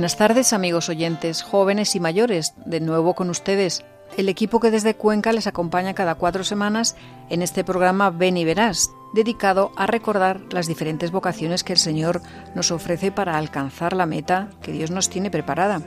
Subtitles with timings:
[0.00, 3.84] Buenas tardes amigos oyentes, jóvenes y mayores, de nuevo con ustedes,
[4.16, 6.96] el equipo que desde Cuenca les acompaña cada cuatro semanas
[7.28, 12.22] en este programa Ven y Verás, dedicado a recordar las diferentes vocaciones que el Señor
[12.54, 15.82] nos ofrece para alcanzar la meta que Dios nos tiene preparada.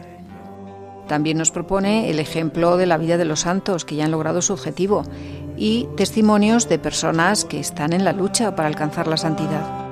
[1.07, 4.43] También nos propone el ejemplo de la vida de los santos que ya han logrado
[4.43, 5.05] su objetivo
[5.57, 9.82] y testimonios de personas que están en la lucha para alcanzar la santidad.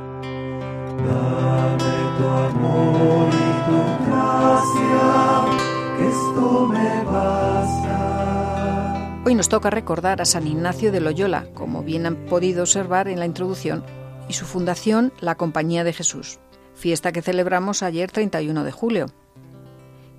[9.31, 13.17] Hoy nos toca recordar a San Ignacio de Loyola, como bien han podido observar en
[13.17, 13.81] la introducción,
[14.27, 16.39] y su fundación, la Compañía de Jesús,
[16.75, 19.05] fiesta que celebramos ayer 31 de julio.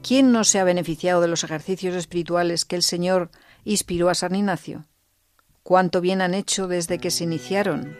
[0.02, 3.28] ¿Quién no se ha beneficiado de los ejercicios espirituales que el Señor
[3.64, 4.86] inspiró a San Ignacio?
[5.62, 7.94] ¿Cuánto bien han hecho desde que se iniciaron?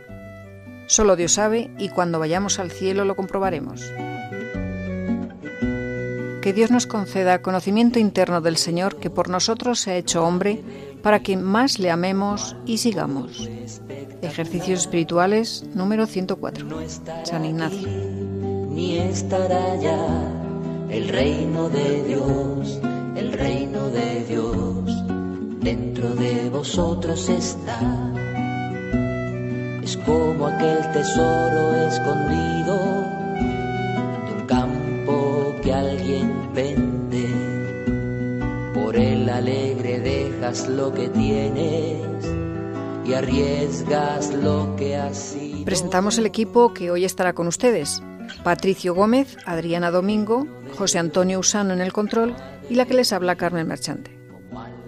[0.86, 3.82] Solo Dios sabe y cuando vayamos al cielo lo comprobaremos.
[6.40, 10.60] Que Dios nos conceda conocimiento interno del Señor que por nosotros se ha hecho hombre
[11.02, 13.48] para que más le amemos y sigamos.
[14.22, 16.66] Ejercicios espirituales número 104.
[17.24, 17.88] San Ignacio.
[18.70, 20.06] ni estará ya
[20.88, 22.80] el reino de Dios,
[23.16, 24.82] el reino de Dios
[25.60, 27.80] dentro de vosotros está.
[29.82, 32.76] Es como aquel tesoro escondido
[34.26, 36.71] de un campo que alguien vende.
[40.68, 42.02] Lo que tienes
[43.06, 45.34] y arriesgas lo que has.
[45.64, 48.02] Presentamos el equipo que hoy estará con ustedes.
[48.44, 50.46] Patricio Gómez, Adriana Domingo,
[50.76, 52.36] José Antonio Usano en el control
[52.68, 54.18] y la que les habla Carmen Merchante.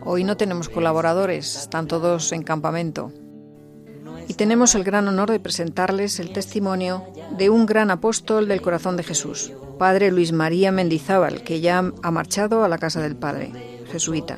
[0.02, 3.10] Hoy no tenemos colaboradores, están todos en campamento.
[4.28, 7.04] Y tenemos el gran honor de presentarles el testimonio
[7.38, 12.10] de un gran apóstol del corazón de Jesús, Padre Luis María Mendizábal, que ya ha
[12.10, 14.36] marchado a la casa del Padre, jesuita.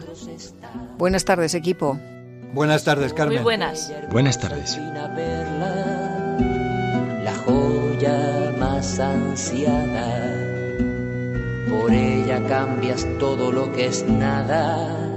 [0.98, 1.98] Buenas tardes, equipo.
[2.52, 3.38] Buenas tardes, Carmen.
[3.38, 3.90] Muy buenas.
[4.10, 4.78] Buenas tardes.
[7.24, 10.34] La joya más ansiada.
[11.70, 15.16] Por ella cambias todo lo que es nada.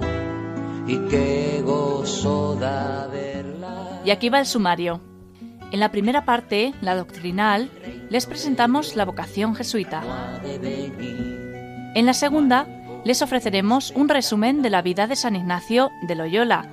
[0.87, 3.99] Y qué gozo da verla.
[4.05, 5.01] Y aquí va el sumario.
[5.73, 7.69] En la primera parte, la doctrinal,
[8.09, 10.01] les presentamos la vocación jesuita.
[11.93, 16.69] En la segunda, les ofreceremos un resumen de la vida de San Ignacio de Loyola,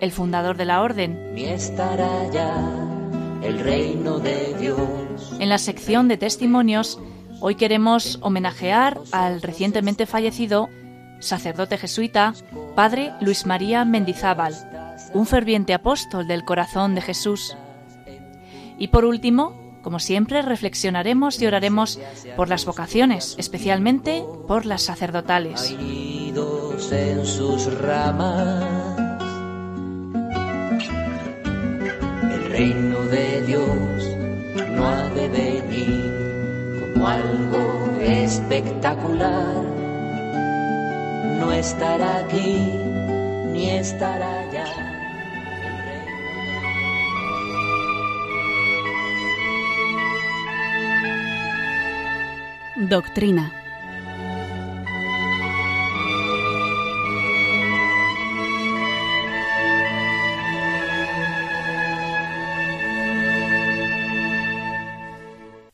[0.00, 1.34] el fundador de la orden.
[1.34, 2.56] Ni estará ya
[3.42, 5.36] el reino de Dios.
[5.38, 6.98] En la sección de testimonios,
[7.40, 10.68] hoy queremos homenajear al recientemente fallecido
[11.20, 12.34] sacerdote jesuita,
[12.74, 14.54] padre Luis María Mendizábal,
[15.14, 17.56] un ferviente apóstol del corazón de Jesús.
[18.78, 22.00] Y por último, como siempre, reflexionaremos y oraremos
[22.36, 25.76] por las vocaciones, especialmente por las sacerdotales.
[26.90, 28.64] en sus ramas.
[32.22, 34.08] El reino de Dios
[34.74, 39.62] no ha de venir como algo espectacular.
[41.38, 42.72] No estará aquí
[43.52, 44.53] ni estará allá.
[52.94, 53.52] Doctrina.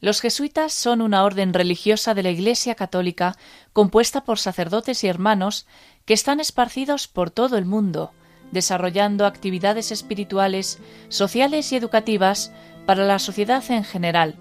[0.01, 3.37] Los jesuitas son una orden religiosa de la Iglesia católica
[3.75, 5.67] compuesta por sacerdotes y hermanos
[6.07, 8.13] que están esparcidos por todo el mundo,
[8.51, 10.79] desarrollando actividades espirituales,
[11.11, 12.51] sociales y educativas
[12.87, 14.39] para la sociedad en general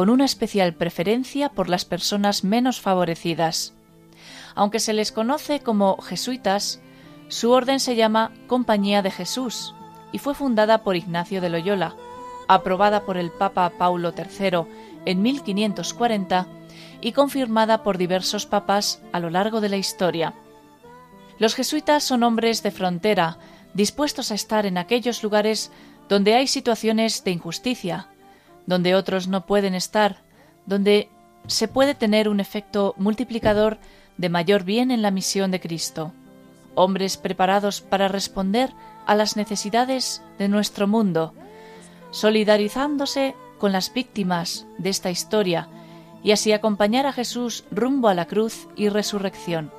[0.00, 3.74] con una especial preferencia por las personas menos favorecidas.
[4.54, 6.80] Aunque se les conoce como jesuitas,
[7.28, 9.74] su orden se llama Compañía de Jesús
[10.10, 11.96] y fue fundada por Ignacio de Loyola,
[12.48, 14.62] aprobada por el Papa Paulo III
[15.04, 16.46] en 1540
[17.02, 20.32] y confirmada por diversos papas a lo largo de la historia.
[21.38, 23.36] Los jesuitas son hombres de frontera,
[23.74, 25.70] dispuestos a estar en aquellos lugares
[26.08, 28.08] donde hay situaciones de injusticia,
[28.70, 30.18] donde otros no pueden estar,
[30.64, 31.08] donde
[31.48, 33.78] se puede tener un efecto multiplicador
[34.16, 36.12] de mayor bien en la misión de Cristo.
[36.76, 38.72] Hombres preparados para responder
[39.06, 41.34] a las necesidades de nuestro mundo,
[42.12, 45.66] solidarizándose con las víctimas de esta historia
[46.22, 49.72] y así acompañar a Jesús rumbo a la cruz y resurrección.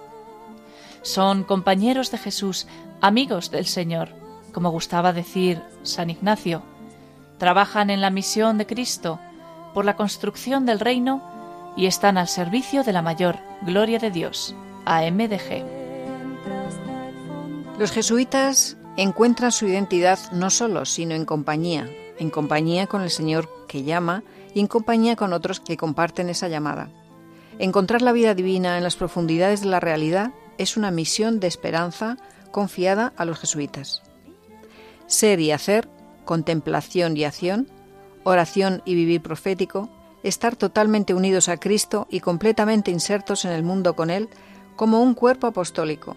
[1.02, 2.68] Son compañeros de Jesús,
[3.00, 4.10] amigos del Señor,
[4.52, 6.62] como gustaba decir San Ignacio,
[7.42, 9.20] trabajan en la misión de Cristo
[9.74, 11.24] por la construcción del reino
[11.76, 14.54] y están al servicio de la mayor gloria de Dios.
[14.86, 15.66] AMDG.
[17.80, 21.90] Los jesuitas encuentran su identidad no solo, sino en compañía,
[22.20, 24.22] en compañía con el Señor que llama
[24.54, 26.90] y en compañía con otros que comparten esa llamada.
[27.58, 32.18] Encontrar la vida divina en las profundidades de la realidad es una misión de esperanza
[32.52, 34.04] confiada a los jesuitas.
[35.08, 35.90] Ser y hacer
[36.26, 37.68] contemplación y acción,
[38.24, 39.90] oración y vivir profético,
[40.24, 44.30] estar totalmente unidos a Cristo y completamente insertos en el mundo con Él
[44.76, 46.16] como un cuerpo apostólico.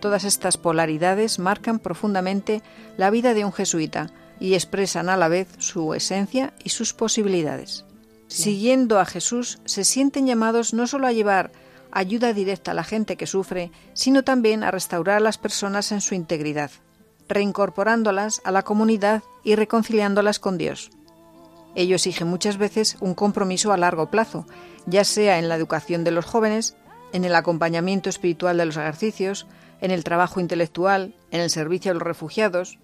[0.00, 2.62] Todas estas polaridades marcan profundamente
[2.96, 7.84] la vida de un jesuita y expresan a la vez su esencia y sus posibilidades.
[8.28, 11.50] Siguiendo a Jesús, se sienten llamados no solo a llevar
[11.90, 16.00] ayuda directa a la gente que sufre, sino también a restaurar a las personas en
[16.00, 16.70] su integridad
[17.28, 20.90] reincorporándolas a la comunidad y reconciliándolas con Dios.
[21.74, 24.46] Ello exige muchas veces un compromiso a largo plazo,
[24.86, 26.76] ya sea en la educación de los jóvenes,
[27.12, 29.46] en el acompañamiento espiritual de los ejercicios,
[29.80, 32.78] en el trabajo intelectual, en el servicio a los refugiados.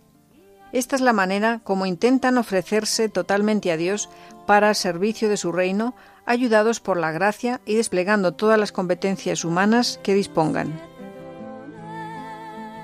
[0.72, 4.08] Esta es la manera como intentan ofrecerse totalmente a Dios
[4.46, 5.94] para el servicio de su reino,
[6.26, 10.80] ayudados por la gracia y desplegando todas las competencias humanas que dispongan.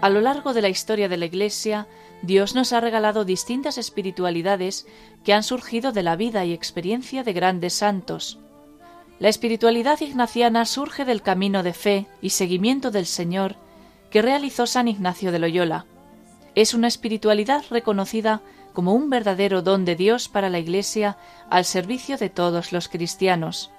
[0.00, 1.86] A lo largo de la historia de la Iglesia,
[2.22, 4.86] Dios nos ha regalado distintas espiritualidades
[5.24, 8.38] que han surgido de la vida y experiencia de grandes santos.
[9.18, 13.56] La espiritualidad ignaciana surge del camino de fe y seguimiento del Señor
[14.10, 15.84] que realizó San Ignacio de Loyola.
[16.54, 18.40] Es una espiritualidad reconocida
[18.72, 21.18] como un verdadero don de Dios para la Iglesia
[21.50, 23.70] al servicio de todos los cristianos.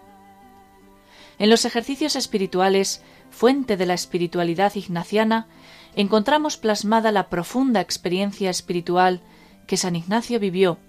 [1.40, 3.02] En los ejercicios espirituales,
[3.32, 5.48] fuente de la espiritualidad ignaciana,
[5.96, 9.22] encontramos plasmada la profunda experiencia espiritual
[9.68, 10.80] que San Ignacio vivió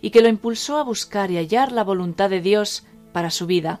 [0.00, 3.80] y que lo impulsó a buscar y hallar la voluntad de Dios para su vida.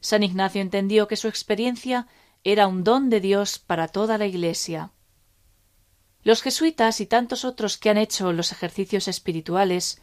[0.00, 2.06] San Ignacio entendió que su experiencia
[2.44, 4.92] era un don de Dios para toda la Iglesia.
[6.22, 10.00] Los jesuitas y tantos otros que han hecho los ejercicios espirituales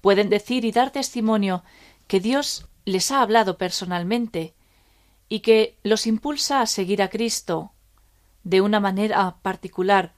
[0.00, 1.64] pueden decir y dar testimonio
[2.06, 4.54] que Dios les ha hablado personalmente
[5.28, 7.72] y que los impulsa a seguir a Cristo
[8.48, 10.14] de una manera particular,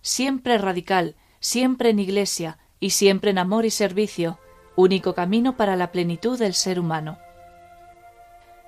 [0.00, 4.38] siempre radical, siempre en iglesia y siempre en amor y servicio,
[4.74, 7.18] único camino para la plenitud del ser humano.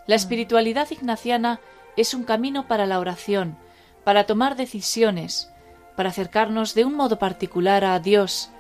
[0.07, 1.61] La espiritualidad ignaciana
[1.97, 3.57] es un camino para la oración,
[4.05, 5.51] para tomar decisiones,
[5.97, 8.51] para acercarnos de un modo particular a Dios,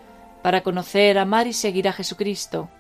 [0.42, 2.70] para conocer, amar y seguir a Jesucristo.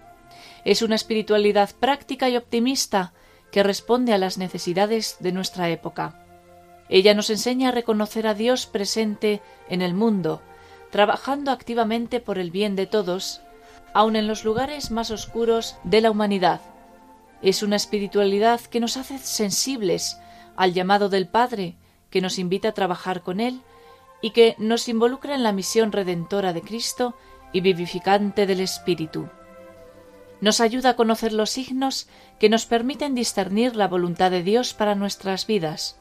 [0.64, 3.12] Es una espiritualidad práctica y optimista
[3.52, 6.25] que responde a las necesidades de nuestra época.
[6.88, 10.40] Ella nos enseña a reconocer a Dios presente en el mundo,
[10.90, 13.40] trabajando activamente por el bien de todos,
[13.92, 16.60] aun en los lugares más oscuros de la humanidad.
[17.42, 20.18] Es una espiritualidad que nos hace sensibles
[20.56, 21.76] al llamado del Padre,
[22.10, 23.60] que nos invita a trabajar con Él
[24.22, 27.14] y que nos involucra en la misión redentora de Cristo
[27.52, 29.28] y vivificante del Espíritu.
[30.40, 34.94] Nos ayuda a conocer los signos que nos permiten discernir la voluntad de Dios para
[34.94, 35.98] nuestras vidas.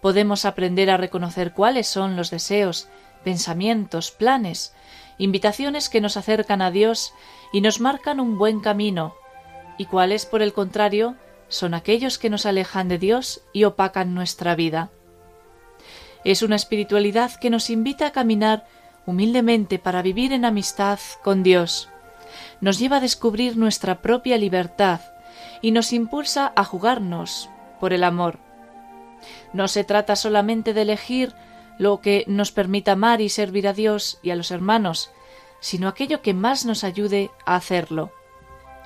[0.00, 2.88] Podemos aprender a reconocer cuáles son los deseos,
[3.22, 4.74] pensamientos, planes,
[5.18, 7.12] invitaciones que nos acercan a Dios
[7.52, 9.14] y nos marcan un buen camino,
[9.76, 11.16] y cuáles, por el contrario,
[11.48, 14.90] son aquellos que nos alejan de Dios y opacan nuestra vida.
[16.24, 18.66] Es una espiritualidad que nos invita a caminar
[19.06, 21.88] humildemente para vivir en amistad con Dios.
[22.60, 25.00] Nos lleva a descubrir nuestra propia libertad
[25.62, 27.48] y nos impulsa a jugarnos
[27.80, 28.49] por el amor.
[29.52, 31.34] No se trata solamente de elegir
[31.78, 35.10] lo que nos permita amar y servir a Dios y a los hermanos,
[35.60, 38.12] sino aquello que más nos ayude a hacerlo.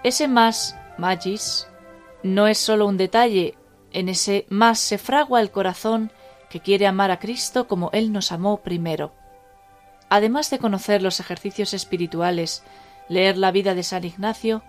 [0.03, 1.67] Ese más, magis,
[2.23, 3.57] no es solo un detalle,
[3.93, 6.13] en ese más se fragua el corazón
[6.51, 9.13] que quiere amar a Cristo como Él nos amó primero.
[10.09, 12.63] Además de conocer los ejercicios espirituales,
[13.09, 14.63] leer la vida de San Ignacio,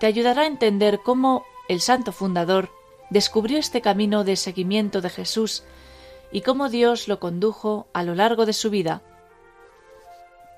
[0.00, 2.70] te ayudará a entender cómo el santo fundador
[3.10, 5.62] descubrió este camino de seguimiento de Jesús
[6.32, 9.02] y cómo Dios lo condujo a lo largo de su vida.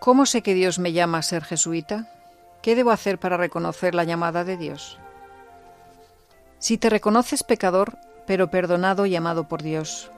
[0.00, 2.11] ¿Cómo sé que Dios me llama a ser jesuita?
[2.62, 4.99] ¿Qué debo hacer para reconocer la llamada de Dios?
[6.59, 10.11] Si te reconoces pecador, pero perdonado y amado por Dios,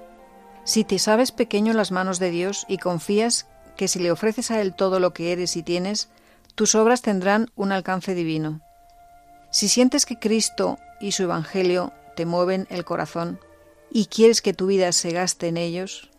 [0.64, 4.50] si te sabes pequeño en las manos de Dios y confías que si le ofreces
[4.50, 6.11] a Él todo lo que eres y tienes,
[6.54, 8.61] tus obras tendrán un alcance divino.
[9.50, 13.38] Si sientes que Cristo y su Evangelio te mueven el corazón
[13.92, 16.10] y quieres que tu vida se gaste en ellos,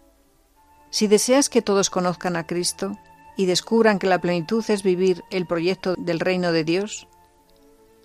[0.92, 2.98] si deseas que todos conozcan a Cristo
[3.36, 7.10] y descubran que la plenitud es vivir el proyecto del reino de Dios,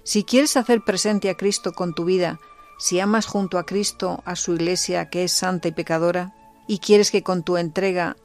[0.03, 2.41] si quieres hacer presente a Cristo con tu vida
[2.81, 6.35] si amas junto a Cristo a su Iglesia que es santa y pecadora,
[6.67, 8.17] y quieres que con tu entrega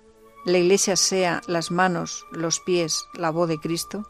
[0.45, 4.09] la Iglesia sea las manos, los pies, la voz de Cristo,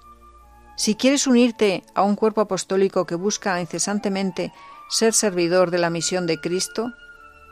[0.77, 4.53] si quieres unirte a un cuerpo apostólico que busca incesantemente
[4.89, 6.93] ser servidor de la misión de Cristo,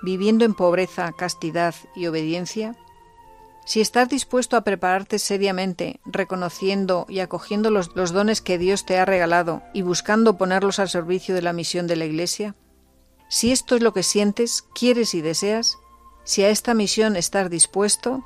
[0.02, 2.76] viviendo en pobreza, castidad y obediencia,
[3.66, 9.04] si estás dispuesto a prepararte seriamente, reconociendo y acogiendo los, dones que Dios te ha
[9.04, 12.56] regalado y buscando ponerlos al servicio de la misión de la Iglesia,
[13.28, 15.78] si esto es lo que sientes, quieres y deseas,
[16.24, 18.24] si a esta misión estás dispuesto,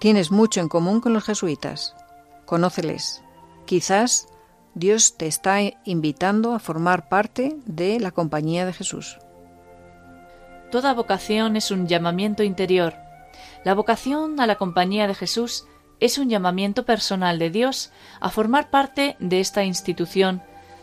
[0.00, 1.94] tienes mucho en común con los jesuitas.
[2.44, 3.22] Conóceles.
[3.64, 4.28] Quizás
[4.74, 9.18] Dios te está invitando a formar parte de la compañía de Jesús.
[10.72, 12.94] Toda vocación es un llamamiento interior.
[13.64, 15.64] La vocación a la compañía de Jesús
[16.00, 20.42] es un llamamiento personal de Dios a formar parte de esta institución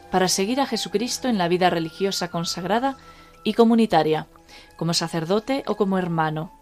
[0.09, 2.95] para seguir a Jesucristo en la vida religiosa consagrada
[3.43, 4.27] y comunitaria,
[4.77, 6.53] como sacerdote o como hermano.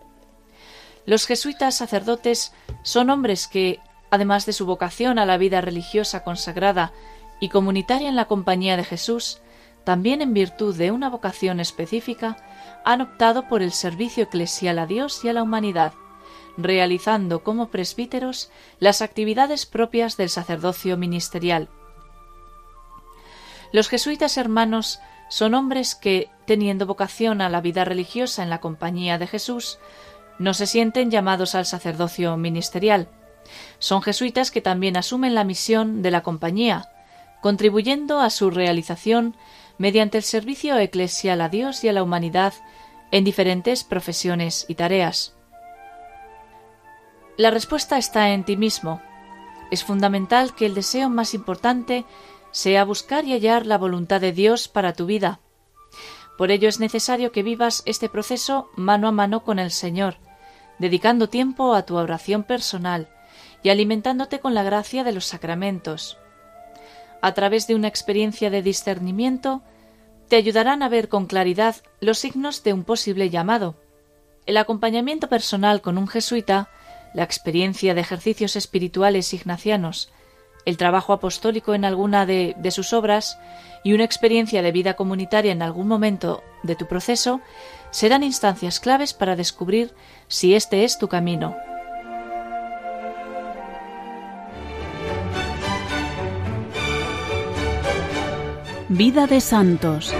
[1.05, 6.91] Los jesuitas sacerdotes son hombres que, además de su vocación a la vida religiosa consagrada
[7.39, 9.39] y comunitaria en la compañía de Jesús,
[9.83, 12.37] también en virtud de una vocación específica,
[12.85, 15.93] han optado por el servicio eclesial a Dios y a la humanidad,
[16.57, 21.69] realizando como presbíteros las actividades propias del sacerdocio ministerial.
[23.71, 29.17] Los jesuitas hermanos son hombres que, teniendo vocación a la vida religiosa en la compañía
[29.17, 29.79] de Jesús,
[30.39, 33.09] no se sienten llamados al sacerdocio ministerial.
[33.77, 36.89] Son jesuitas que también asumen la misión de la compañía,
[37.41, 39.35] contribuyendo a su realización
[39.77, 42.53] mediante el servicio eclesial a Dios y a la humanidad
[43.11, 45.35] en diferentes profesiones y tareas.
[47.37, 49.01] La respuesta está en ti mismo.
[49.71, 52.05] Es fundamental que el deseo más importante
[52.51, 55.39] sea buscar y hallar la voluntad de Dios para tu vida.
[56.37, 60.17] Por ello es necesario que vivas este proceso mano a mano con el Señor,
[60.79, 63.09] dedicando tiempo a tu oración personal
[63.63, 66.17] y alimentándote con la gracia de los sacramentos.
[67.21, 69.61] A través de una experiencia de discernimiento,
[70.29, 73.75] te ayudarán a ver con claridad los signos de un posible llamado.
[74.45, 76.69] El acompañamiento personal con un jesuita,
[77.13, 80.11] la experiencia de ejercicios espirituales ignacianos,
[80.65, 83.39] el trabajo apostólico en alguna de, de, sus obras
[83.83, 87.41] y una experiencia de vida comunitaria en algún momento de tu proceso
[87.91, 89.93] serán instancias claves para descubrir
[90.27, 91.55] si este es tu camino.
[98.91, 100.11] Vida de Santos.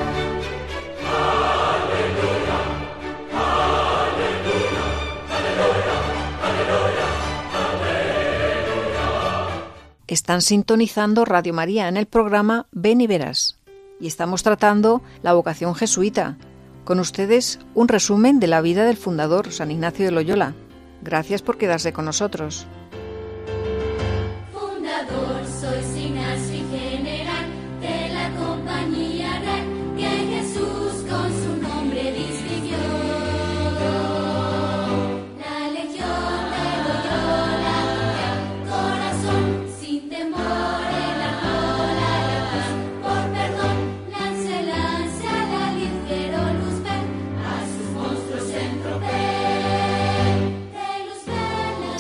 [10.06, 13.58] Están sintonizando Radio María en el programa Ven y Verás.
[14.00, 16.38] Y estamos tratando la vocación jesuita.
[16.84, 20.54] Con ustedes un resumen de la vida del fundador San Ignacio de Loyola.
[21.02, 22.68] Gracias por quedarse con nosotros.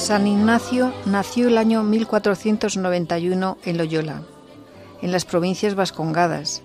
[0.09, 4.23] San Ignacio nació el año 1491 en Loyola,
[5.03, 6.63] en las provincias vascongadas.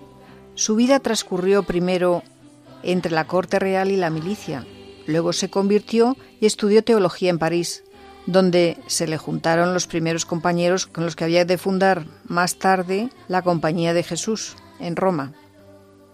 [0.55, 2.23] Su vida transcurrió primero
[2.81, 4.65] entre la corte real y la milicia.
[5.05, 7.83] Luego se convirtió y estudió teología en París,
[8.25, 13.11] donde se le juntaron los primeros compañeros con los que había de fundar más tarde
[13.27, 15.33] la Compañía de Jesús en Roma.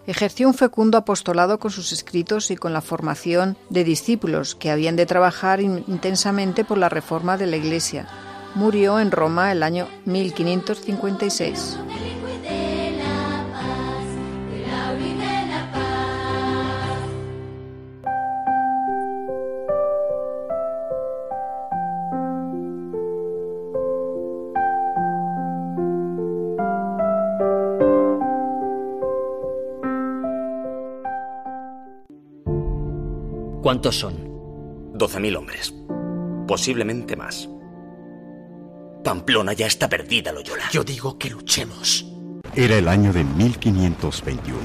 [0.06, 4.96] Ejerció un fecundo apostolado con sus escritos y con la formación de discípulos que habían
[4.96, 8.08] de trabajar intensamente por la reforma de la Iglesia.
[8.54, 11.78] Murió en Roma el año 1556.
[33.72, 34.92] ¿Cuántos son?
[34.92, 35.72] Doce mil hombres.
[36.46, 37.48] Posiblemente más.
[39.02, 40.64] Pamplona ya está perdida, Loyola.
[40.70, 42.04] Yo digo que luchemos.
[42.54, 44.58] Era el año de 1521.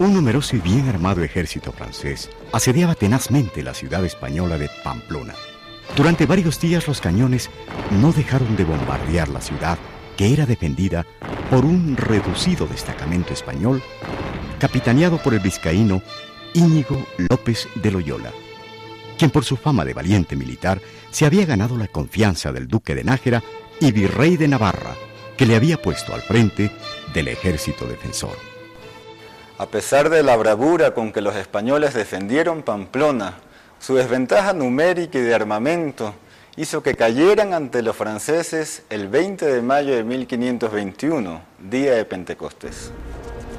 [0.00, 5.36] Un numeroso y bien armado ejército francés asediaba tenazmente la ciudad española de Pamplona.
[5.96, 7.50] Durante varios días los cañones
[8.02, 9.78] no dejaron de bombardear la ciudad,
[10.16, 11.06] que era defendida
[11.52, 13.80] por un reducido destacamento español,
[14.58, 16.02] capitaneado por el vizcaíno
[16.54, 18.32] Íñigo López de Loyola,
[19.18, 23.04] quien por su fama de valiente militar se había ganado la confianza del duque de
[23.04, 23.42] Nájera
[23.80, 24.94] y virrey de Navarra,
[25.36, 26.70] que le había puesto al frente
[27.14, 28.36] del ejército defensor.
[29.58, 33.34] A pesar de la bravura con que los españoles defendieron Pamplona,
[33.78, 36.14] su desventaja numérica y de armamento
[36.56, 42.90] hizo que cayeran ante los franceses el 20 de mayo de 1521, día de Pentecostés.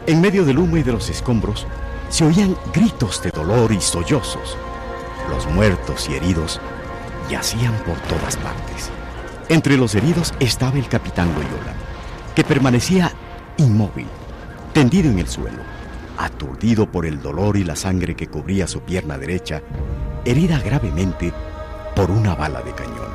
[0.08, 1.66] En medio del humo y de los escombros,
[2.12, 4.58] se oían gritos de dolor y sollozos.
[5.30, 6.60] Los muertos y heridos
[7.30, 8.89] yacían por todas partes.
[9.47, 11.74] Entre los heridos estaba el capitán Loyola,
[12.36, 13.13] que permanecía
[13.58, 14.08] inmóvil,
[14.74, 15.63] tendido en el suelo,
[16.17, 19.62] aturdido por el dolor y la sangre que cubría su pierna derecha,
[20.26, 21.34] herida gravemente
[21.95, 23.12] por una bala de cañón.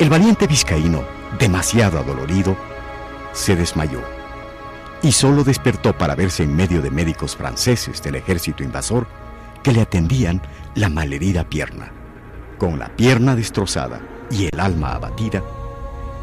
[0.00, 1.04] El valiente vizcaíno,
[1.38, 2.56] demasiado adolorido,
[3.32, 4.13] se desmayó
[5.04, 9.06] y solo despertó para verse en medio de médicos franceses del ejército invasor
[9.62, 10.40] que le atendían
[10.74, 11.92] la malherida pierna.
[12.56, 15.42] Con la pierna destrozada y el alma abatida,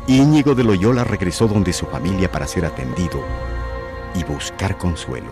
[0.08, 3.24] Íñigo de Loyola regresó donde su familia para ser atendido
[4.16, 5.30] y buscar consuelo.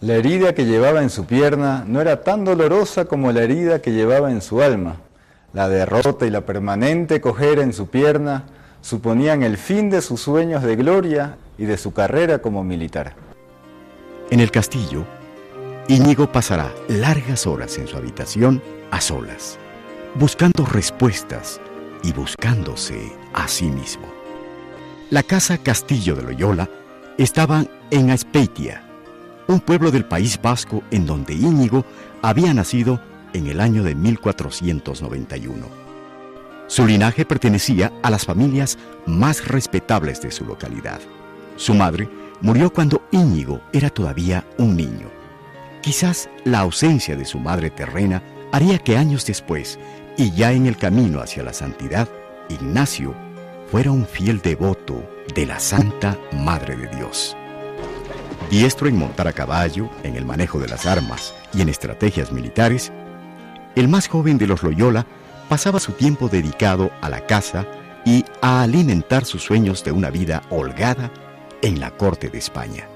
[0.00, 3.90] La herida que llevaba en su pierna no era tan dolorosa como la herida que
[3.90, 4.98] llevaba en su alma.
[5.52, 8.44] La derrota y la permanente cojera en su pierna
[8.80, 13.14] suponían el fin de sus sueños de gloria y de su carrera como militar.
[14.30, 15.04] En el castillo,
[15.88, 19.58] Íñigo pasará largas horas en su habitación a solas,
[20.14, 21.60] buscando respuestas
[22.02, 24.06] y buscándose a sí mismo.
[25.10, 26.70] La casa Castillo de Loyola
[27.18, 28.82] estaba en Aspeitia,
[29.48, 31.84] un pueblo del País Vasco en donde Íñigo
[32.22, 33.00] había nacido
[33.32, 35.79] en el año de 1491.
[36.70, 41.00] Su linaje pertenecía a las familias más respetables de su localidad.
[41.56, 42.08] Su madre
[42.42, 45.08] murió cuando Íñigo era todavía un niño.
[45.82, 49.80] Quizás la ausencia de su madre terrena haría que años después,
[50.16, 52.08] y ya en el camino hacia la santidad,
[52.48, 53.16] Ignacio
[53.68, 55.02] fuera un fiel devoto
[55.34, 57.36] de la Santa Madre de Dios.
[58.48, 62.92] Diestro en montar a caballo, en el manejo de las armas y en estrategias militares,
[63.74, 65.04] el más joven de los Loyola
[65.50, 67.66] pasaba su tiempo dedicado a la caza
[68.04, 71.10] y a alimentar sus sueños de una vida holgada
[71.60, 72.86] en la corte de España.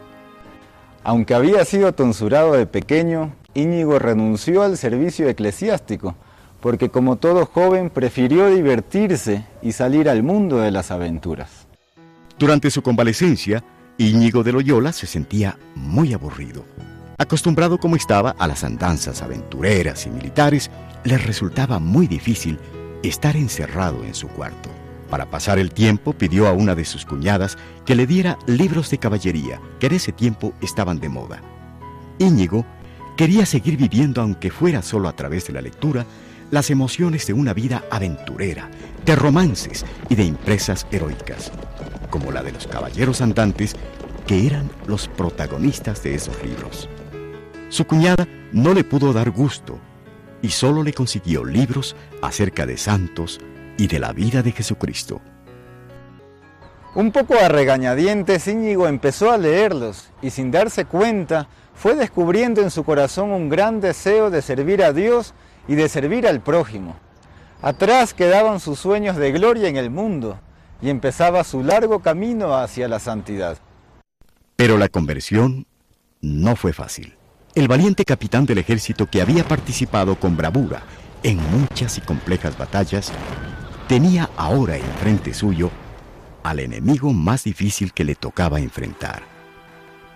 [1.02, 6.14] Aunque había sido tonsurado de pequeño, Íñigo renunció al servicio eclesiástico,
[6.60, 11.66] porque como todo joven prefirió divertirse y salir al mundo de las aventuras.
[12.38, 13.64] Durante su convalecencia,
[13.98, 16.64] Íñigo de Loyola se sentía muy aburrido.
[17.18, 20.70] Acostumbrado como estaba a las andanzas aventureras y militares,
[21.04, 22.58] le resultaba muy difícil
[23.02, 24.70] estar encerrado en su cuarto.
[25.10, 28.98] Para pasar el tiempo pidió a una de sus cuñadas que le diera libros de
[28.98, 31.40] caballería, que en ese tiempo estaban de moda.
[32.18, 32.64] Íñigo
[33.16, 36.06] quería seguir viviendo, aunque fuera solo a través de la lectura,
[36.50, 38.70] las emociones de una vida aventurera,
[39.04, 41.52] de romances y de impresas heroicas,
[42.10, 43.76] como la de los caballeros andantes,
[44.26, 46.88] que eran los protagonistas de esos libros.
[47.68, 49.78] Su cuñada no le pudo dar gusto
[50.44, 53.40] y solo le consiguió libros acerca de santos
[53.78, 55.22] y de la vida de Jesucristo.
[56.94, 62.70] Un poco a regañadientes, Íñigo empezó a leerlos y sin darse cuenta fue descubriendo en
[62.70, 65.33] su corazón un gran deseo de servir a Dios
[65.66, 66.94] y de servir al prójimo.
[67.62, 70.38] Atrás quedaban sus sueños de gloria en el mundo
[70.83, 73.57] y empezaba su largo camino hacia la santidad.
[74.57, 75.66] Pero la conversión
[76.20, 77.16] no fue fácil.
[77.54, 80.82] El valiente capitán del ejército que había participado con bravura
[81.22, 83.12] en muchas y complejas batallas,
[83.86, 85.70] tenía ahora enfrente suyo
[86.42, 89.22] al enemigo más difícil que le tocaba enfrentar,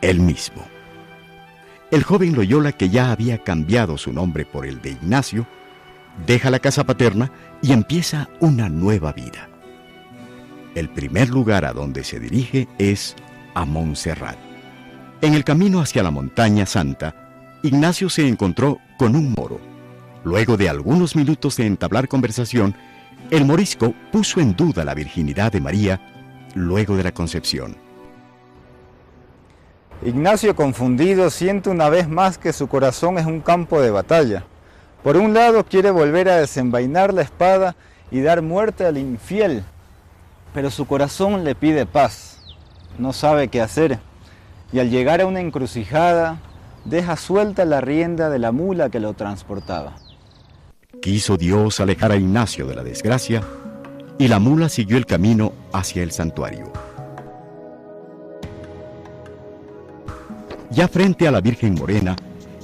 [0.01, 0.67] él mismo.
[1.93, 5.47] El joven Loyola, que ya había cambiado su nombre por el de Ignacio,
[6.27, 7.31] deja la casa paterna
[7.63, 9.49] y empieza una nueva vida.
[10.75, 13.15] El primer lugar a donde se dirige es
[13.55, 14.37] a Montserrat.
[15.21, 17.28] En el camino hacia la montaña santa,
[17.63, 19.59] Ignacio se encontró con un moro.
[20.23, 22.77] Luego de algunos minutos de entablar conversación,
[23.31, 26.01] el morisco puso en duda la virginidad de María
[26.55, 27.77] luego de la concepción.
[30.05, 34.45] Ignacio, confundido, siente una vez más que su corazón es un campo de batalla.
[35.03, 37.75] Por un lado quiere volver a desenvainar la espada
[38.13, 39.65] y dar muerte al infiel,
[40.55, 42.55] pero su corazón le pide paz.
[42.99, 43.99] No sabe qué hacer
[44.73, 46.39] y al llegar a una encrucijada
[46.89, 49.97] deja suelta la rienda de la mula que lo transportaba.
[51.03, 53.43] Quiso Dios alejar a Ignacio de la desgracia
[54.19, 56.73] y la mula siguió el camino hacia el santuario.
[60.71, 62.17] Ya frente a la Virgen Morena,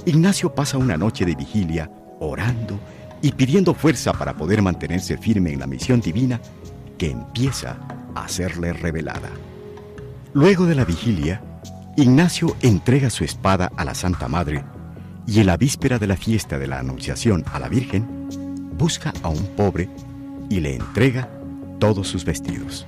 [0.05, 2.79] Ignacio pasa una noche de vigilia orando
[3.21, 6.39] y pidiendo fuerza para poder mantenerse firme en la misión divina
[6.97, 7.77] que empieza
[8.13, 9.29] a serle revelada.
[10.33, 11.41] Luego de la vigilia,
[11.97, 14.65] Ignacio entrega su espada a la Santa Madre
[15.25, 18.27] y en la víspera de la fiesta de la Anunciación a la Virgen,
[18.77, 19.87] busca a un pobre
[20.49, 21.29] y le entrega
[21.79, 22.85] todos sus vestidos.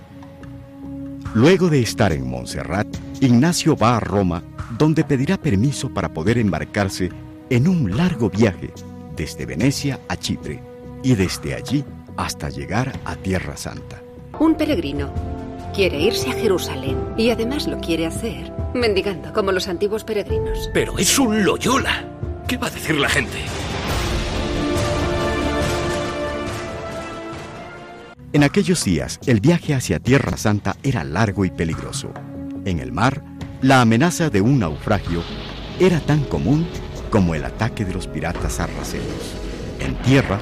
[1.34, 2.88] Luego de estar en Montserrat,
[3.22, 4.44] Ignacio va a Roma,
[4.78, 7.10] donde pedirá permiso para poder embarcarse
[7.50, 8.74] en un largo viaje
[9.16, 10.62] desde Venecia a Chipre
[11.02, 11.86] y desde allí
[12.18, 14.02] hasta llegar a Tierra Santa.
[14.38, 15.37] Un peregrino
[15.78, 20.72] quiere irse a Jerusalén y además lo quiere hacer mendigando como los antiguos peregrinos.
[20.74, 22.04] Pero es un Loyola.
[22.48, 23.38] ¿Qué va a decir la gente?
[28.34, 32.12] En aquellos días, el viaje hacia Tierra Santa era largo y peligroso.
[32.66, 33.22] En el mar,
[33.62, 35.22] la amenaza de un naufragio
[35.80, 36.66] era tan común
[37.12, 39.36] como el ataque de los piratas sarracenos.
[39.80, 40.40] En tierra,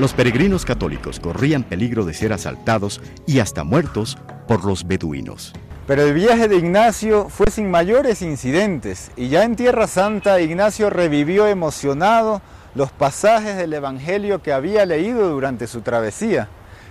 [0.00, 5.52] los peregrinos católicos corrían peligro de ser asaltados y hasta muertos por los beduinos.
[5.86, 10.90] Pero el viaje de Ignacio fue sin mayores incidentes y ya en Tierra Santa Ignacio
[10.90, 12.42] revivió emocionado
[12.74, 16.48] los pasajes del Evangelio que había leído durante su travesía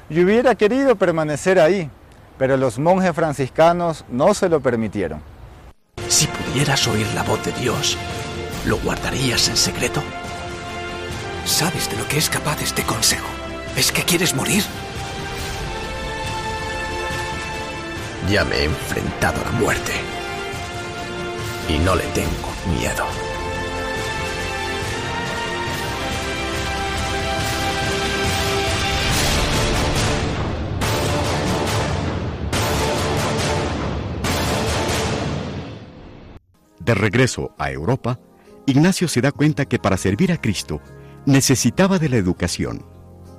[0.10, 1.90] y hubiera querido permanecer ahí,
[2.38, 5.22] pero los monjes franciscanos no se lo permitieron.
[6.08, 7.98] Si pudieras oír la voz de Dios,
[8.66, 10.02] ¿lo guardarías en secreto?
[11.46, 13.28] ¿Sabes de lo que es capaz este consejo?
[13.76, 14.64] ¿Es que quieres morir?
[18.30, 19.94] Ya me he enfrentado a la muerte.
[21.70, 22.30] Y no le tengo
[22.78, 23.06] miedo.
[36.80, 38.20] De regreso a Europa,
[38.66, 40.82] Ignacio se da cuenta que para servir a Cristo
[41.26, 42.86] necesitaba de la educación.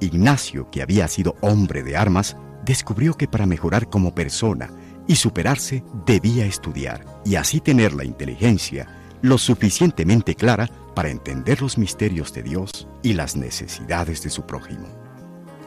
[0.01, 2.37] Ignacio, que había sido hombre de armas,
[2.69, 4.69] descubrió que para mejorar como persona
[5.07, 8.87] y superarse debía estudiar y así tener la inteligencia
[9.23, 14.87] lo suficientemente clara para entender los misterios de Dios y las necesidades de su prójimo.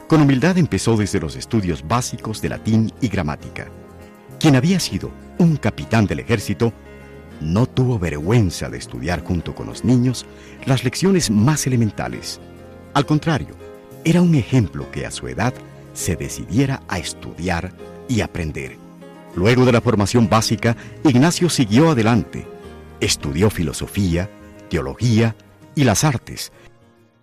[0.08, 3.68] Con humildad empezó desde los estudios básicos de latín y gramática.
[4.40, 5.10] Quien había sido
[5.40, 6.72] un capitán del ejército,
[7.42, 10.28] no tuvo vergüenza de estudiar junto con los niños
[10.66, 12.40] las lecciones más elementales.
[12.94, 13.56] Al contrario,
[14.04, 15.54] era un ejemplo que a su edad
[15.94, 17.72] se decidiera a estudiar
[18.08, 18.78] y aprender.
[19.36, 22.46] Luego de la formación básica, Ignacio siguió adelante.
[23.00, 24.30] Estudió filosofía,
[24.70, 25.36] teología
[25.76, 26.52] y las artes.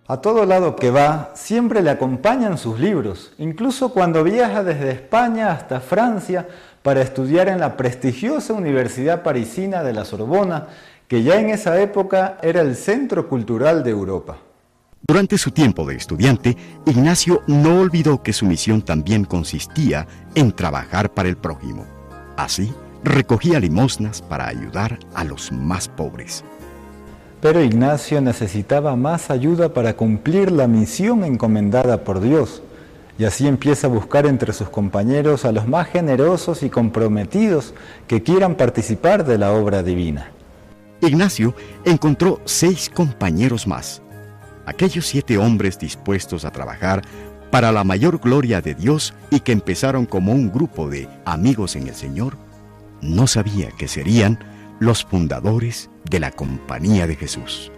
[0.07, 5.51] A todo lado que va, siempre le acompañan sus libros, incluso cuando viaja desde España
[5.51, 6.47] hasta Francia
[6.81, 10.67] para estudiar en la prestigiosa Universidad Parisina de la Sorbona,
[11.07, 14.37] que ya en esa época era el centro cultural de Europa.
[15.07, 21.13] Durante su tiempo de estudiante, Ignacio no olvidó que su misión también consistía en trabajar
[21.13, 21.85] para el prójimo.
[22.37, 22.71] Así,
[23.03, 26.43] recogía limosnas para ayudar a los más pobres.
[27.41, 32.61] Pero Ignacio necesitaba más ayuda para cumplir la misión encomendada por Dios,
[33.17, 37.73] y así empieza a buscar entre sus compañeros a los más generosos y comprometidos
[38.07, 40.31] que quieran participar de la obra divina.
[41.01, 41.53] Ignacio
[41.85, 44.01] encontró seis compañeros más,
[44.69, 47.01] aquellos siete hombres dispuestos a trabajar
[47.51, 51.87] para la mayor gloria de Dios y que empezaron como un grupo de amigos en
[51.87, 52.37] el Señor,
[53.01, 54.39] no sabía que serían
[54.79, 57.71] los fundadores de la Compañía de Jesús.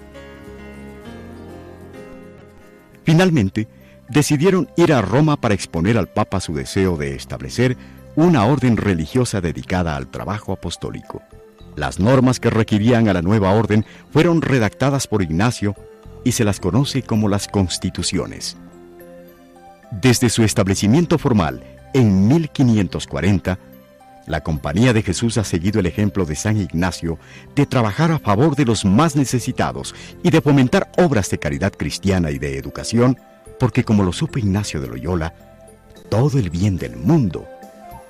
[3.04, 3.68] Finalmente,
[4.10, 7.78] decidieron ir a Roma para exponer al Papa su deseo de establecer
[8.16, 11.22] una orden religiosa dedicada al trabajo apostólico.
[11.78, 15.76] Las normas que requerían a la nueva orden fueron redactadas por Ignacio
[16.24, 18.58] y se las conoce como las constituciones.
[19.92, 23.60] Desde su establecimiento formal en 1540,
[24.28, 27.18] la Compañía de Jesús ha seguido el ejemplo de San Ignacio
[27.56, 32.32] de trabajar a favor de los más necesitados y de fomentar obras de caridad cristiana
[32.32, 33.20] y de educación,
[33.60, 35.34] porque como lo supo Ignacio de Loyola,
[36.10, 37.48] todo el bien del mundo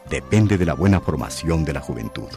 [0.10, 2.30] depende de la buena formación de la juventud.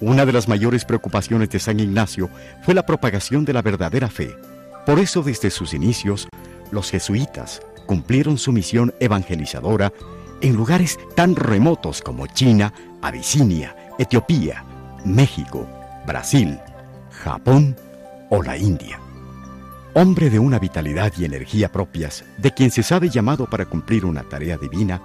[0.00, 2.30] Una de las mayores preocupaciones de San Ignacio
[2.62, 4.36] fue la propagación de la verdadera fe.
[4.88, 6.30] Por eso desde sus inicios,
[6.70, 9.92] los jesuitas cumplieron su misión evangelizadora
[10.40, 12.72] en lugares tan remotos como China,
[13.02, 14.64] Abisinia, Etiopía,
[15.04, 15.68] México,
[16.06, 16.58] Brasil,
[17.10, 17.76] Japón
[18.30, 18.98] o la India.
[19.92, 24.22] Hombre de una vitalidad y energía propias, de quien se sabe llamado para cumplir una
[24.22, 25.02] tarea divina,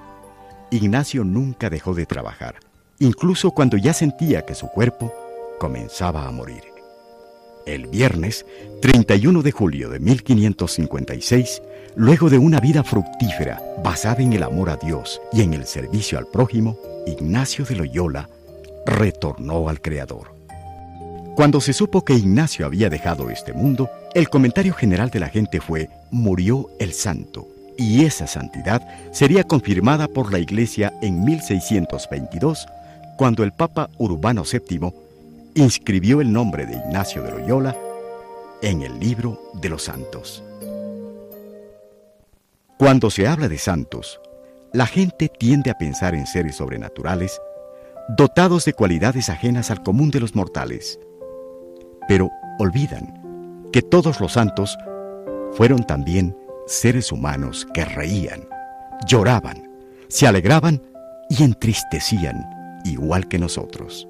[0.71, 2.55] Ignacio nunca dejó de trabajar,
[2.99, 5.13] incluso cuando ya sentía que su cuerpo
[5.59, 6.72] comenzaba a morir.
[7.65, 8.45] El viernes
[8.81, 11.61] 31 de julio de 1556,
[11.95, 16.17] Luego de una vida fructífera basada en el amor a Dios y en el servicio
[16.17, 18.29] al prójimo, Ignacio de Loyola
[18.87, 20.33] retornó al Creador.
[21.35, 25.61] Cuando se supo que Ignacio había dejado este mundo, el comentario general de la gente
[25.61, 27.47] fue, murió el santo,
[27.77, 32.67] y esa santidad sería confirmada por la Iglesia en 1622,
[33.17, 34.91] cuando el Papa Urbano VII
[35.55, 37.75] inscribió el nombre de Ignacio de Loyola
[38.61, 40.43] en el libro de los santos.
[42.77, 44.19] Cuando se habla de santos,
[44.73, 47.39] la gente tiende a pensar en seres sobrenaturales,
[48.09, 50.99] dotados de cualidades ajenas al común de los mortales.
[52.07, 54.77] Pero olvidan que todos los santos
[55.51, 56.35] fueron también
[56.65, 58.47] seres humanos que reían,
[59.05, 59.69] lloraban,
[60.07, 60.81] se alegraban
[61.29, 64.07] y entristecían igual que nosotros.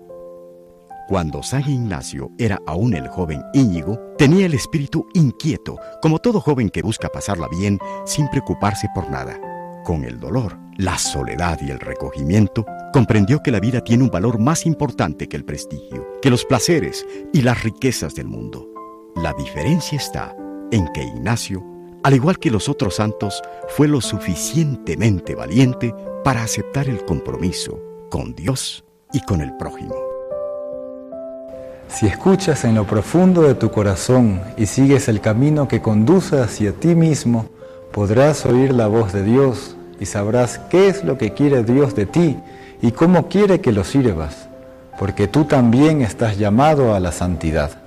[1.08, 6.70] Cuando San Ignacio era aún el joven Íñigo, tenía el espíritu inquieto, como todo joven
[6.70, 9.38] que busca pasarla bien sin preocuparse por nada.
[9.84, 14.40] Con el dolor, la soledad y el recogimiento, comprendió que la vida tiene un valor
[14.40, 18.70] más importante que el prestigio, que los placeres y las riquezas del mundo.
[19.18, 20.34] La diferencia está
[20.72, 21.66] en que Ignacio,
[22.04, 28.34] al igual que los otros santos, fue lo suficientemente valiente para aceptar el compromiso con
[28.36, 30.13] Dios y con el prójimo.
[31.94, 36.72] Si escuchas en lo profundo de tu corazón y sigues el camino que conduce hacia
[36.72, 37.46] ti mismo,
[37.92, 42.08] podrás oír la voz de Dios y sabrás qué es lo que quiere Dios de
[42.08, 42.36] ti
[42.82, 44.50] y cómo quiere que lo sirvas,
[44.98, 47.83] porque tú también estás llamado a la santidad.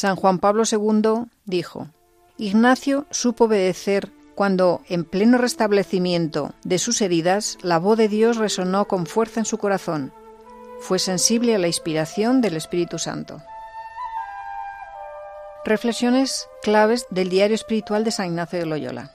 [0.00, 1.88] San Juan Pablo II dijo,
[2.38, 8.88] Ignacio supo obedecer cuando, en pleno restablecimiento de sus heridas, la voz de Dios resonó
[8.88, 10.10] con fuerza en su corazón.
[10.78, 13.42] Fue sensible a la inspiración del Espíritu Santo.
[15.66, 19.12] Reflexiones claves del diario espiritual de San Ignacio de Loyola.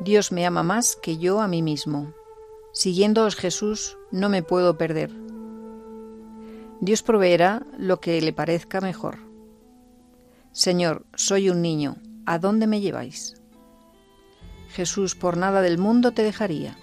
[0.00, 2.14] Dios me ama más que yo a mí mismo.
[2.72, 5.10] Siguiéndoos Jesús, no me puedo perder.
[6.80, 9.18] Dios proveerá lo que le parezca mejor.
[10.52, 13.40] Señor, soy un niño, ¿a dónde me lleváis?
[14.70, 16.76] Jesús por nada del mundo te dejaría.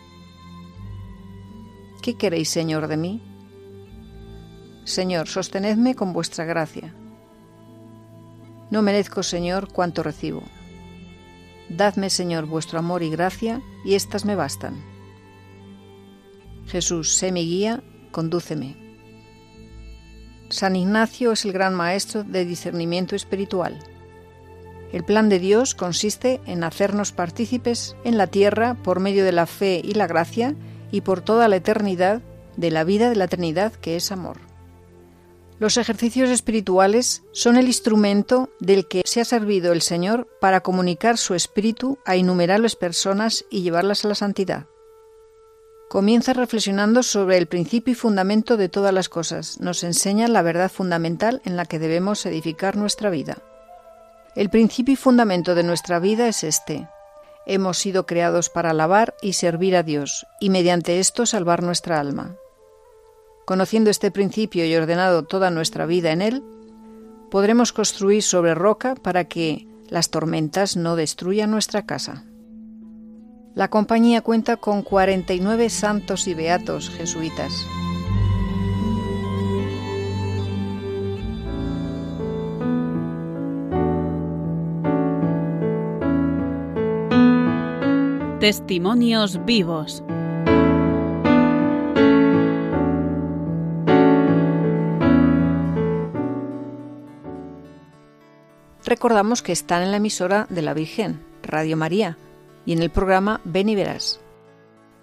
[2.01, 3.21] ¿Qué queréis, Señor, de mí?
[4.83, 6.93] Señor, sostenedme con vuestra gracia.
[8.69, 10.43] No merezco, Señor, cuanto recibo.
[11.69, 14.83] Dadme, Señor, vuestro amor y gracia, y éstas me bastan.
[16.67, 18.84] Jesús, sé mi guía, condúceme.
[20.49, 23.79] San Ignacio es el gran maestro de discernimiento espiritual.
[24.91, 29.45] El plan de Dios consiste en hacernos partícipes en la tierra por medio de la
[29.45, 30.55] fe y la gracia
[30.91, 32.21] y por toda la eternidad
[32.55, 34.37] de la vida de la Trinidad que es amor.
[35.57, 41.17] Los ejercicios espirituales son el instrumento del que se ha servido el Señor para comunicar
[41.17, 44.67] su espíritu a innumerables personas y llevarlas a la santidad.
[45.95, 49.61] Comienza reflexionando sobre el principio y fundamento de todas las cosas.
[49.61, 53.37] Nos enseña la verdad fundamental en la que debemos edificar nuestra vida.
[54.35, 56.89] El principio y fundamento de nuestra vida es este.
[57.45, 62.35] Hemos sido creados para alabar y servir a Dios, y mediante esto salvar nuestra alma.
[63.45, 66.43] Conociendo este principio y ordenado toda nuestra vida en él,
[67.31, 72.25] podremos construir sobre roca para que las tormentas no destruyan nuestra casa.
[73.55, 77.65] La compañía cuenta con 49 santos y beatos jesuitas.
[88.41, 90.03] Testimonios vivos.
[98.83, 102.17] Recordamos que están en la emisora de la Virgen, Radio María,
[102.65, 104.19] y en el programa Ven y Verás.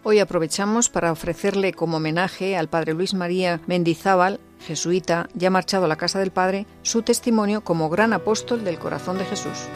[0.05, 5.89] Hoy aprovechamos para ofrecerle como homenaje al Padre Luis María Mendizábal, jesuita, ya marchado a
[5.89, 9.69] la casa del Padre, su testimonio como gran apóstol del corazón de Jesús.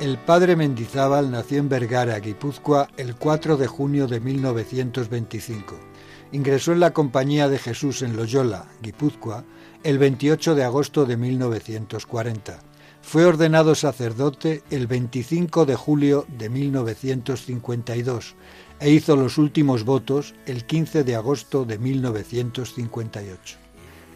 [0.00, 5.89] El padre Mendizábal nació en Vergara, Guipúzcoa, el 4 de junio de 1925.
[6.32, 9.44] Ingresó en la Compañía de Jesús en Loyola, Guipúzcoa,
[9.82, 12.60] el 28 de agosto de 1940.
[13.02, 18.36] Fue ordenado sacerdote el 25 de julio de 1952
[18.78, 23.58] e hizo los últimos votos el 15 de agosto de 1958.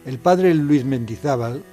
[0.05, 1.63] El padre Luis Mendizábal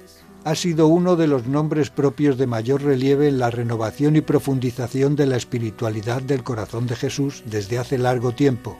[0.43, 5.15] ha sido uno de los nombres propios de mayor relieve en la renovación y profundización
[5.15, 8.77] de la espiritualidad del corazón de Jesús desde hace largo tiempo,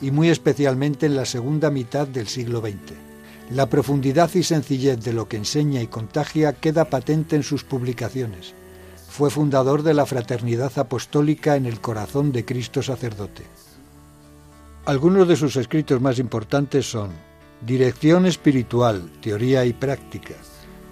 [0.00, 2.94] y muy especialmente en la segunda mitad del siglo XX.
[3.50, 8.54] La profundidad y sencillez de lo que enseña y contagia queda patente en sus publicaciones.
[9.08, 13.44] Fue fundador de la Fraternidad Apostólica en el Corazón de Cristo Sacerdote.
[14.86, 17.10] Algunos de sus escritos más importantes son
[17.64, 20.34] Dirección Espiritual, Teoría y Práctica,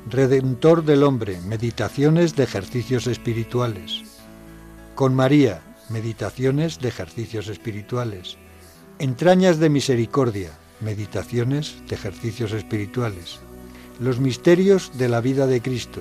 [0.08, 4.02] Redentor del hombre, meditaciones de ejercicios espirituales.
[4.94, 5.60] Con María,
[5.90, 8.38] meditaciones de ejercicios espirituales.
[9.02, 13.40] Entrañas de misericordia, meditaciones de ejercicios espirituales.
[13.98, 16.00] Los misterios de la vida de Cristo.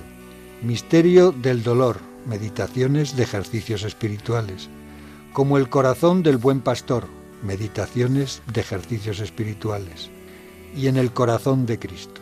[0.61, 4.69] Misterio del dolor, meditaciones de ejercicios espirituales.
[5.33, 7.07] Como el corazón del buen pastor,
[7.41, 10.11] meditaciones de ejercicios espirituales.
[10.75, 12.21] Y en el corazón de Cristo.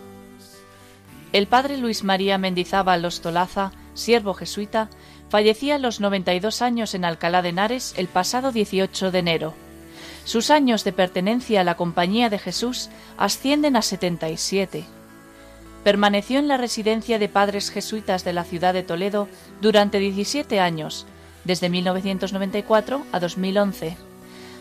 [1.33, 4.89] El padre Luis María Mendizábal Ostolaza, siervo jesuita,
[5.27, 9.68] fallecía a los 92 años en Alcalá de Henares el pasado 18 de enero.
[10.29, 14.83] Sus años de pertenencia a la Compañía de Jesús ascienden a 77.
[15.83, 19.27] Permaneció en la residencia de padres jesuitas de la ciudad de Toledo
[19.59, 21.07] durante 17 años,
[21.45, 23.97] desde 1994 a 2011,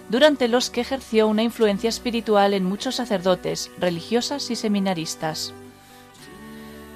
[0.09, 5.52] durante los que ejerció una influencia espiritual en muchos sacerdotes, religiosas y seminaristas.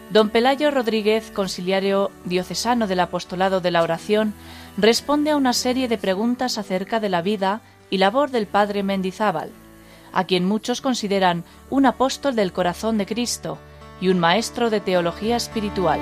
[0.09, 4.33] Don Pelayo Rodríguez, conciliario diocesano del apostolado de la oración,
[4.79, 7.61] responde a una serie de preguntas acerca de la vida
[7.93, 9.51] y labor del padre Mendizábal,
[10.15, 13.59] a quien muchos consideran un apóstol del corazón de Cristo
[14.01, 16.01] y un maestro de teología espiritual.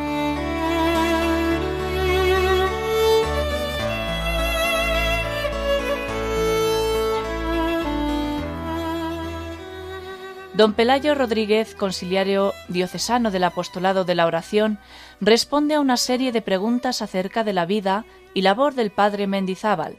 [10.54, 14.78] Don Pelayo Rodríguez, conciliario diocesano del apostolado de la oración,
[15.20, 19.96] responde a una serie de preguntas acerca de la vida y labor del padre Mendizábal,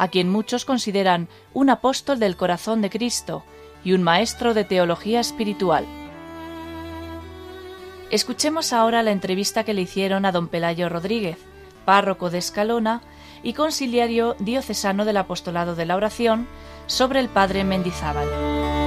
[0.00, 3.44] a quien muchos consideran un apóstol del corazón de Cristo
[3.84, 5.84] y un maestro de teología espiritual.
[8.10, 11.36] Escuchemos ahora la entrevista que le hicieron a don Pelayo Rodríguez,
[11.84, 13.02] párroco de Escalona
[13.42, 16.48] y conciliario diocesano del apostolado de la oración,
[16.86, 18.79] sobre el padre Mendizábal.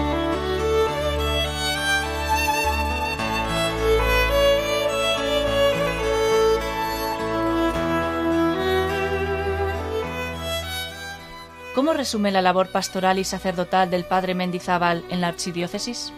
[11.75, 16.13] ¿Cómo resume la labor pastoral y sacerdotal del padre Mendizábal en la archidiócesis?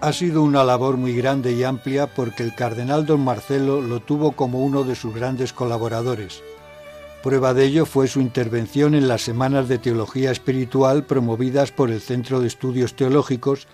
[0.00, 4.32] Ha sido una labor muy grande y amplia porque el cardenal don Marcelo lo tuvo
[4.32, 6.42] como uno de sus grandes colaboradores.
[7.22, 12.00] Prueba de ello fue su intervención en las semanas de teología espiritual promovidas por el
[12.00, 13.68] Centro de Estudios Teológicos,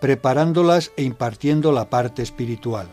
[0.00, 2.88] preparándolas e impartiendo la parte espiritual.